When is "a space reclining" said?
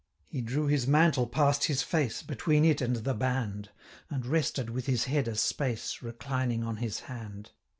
5.27-6.63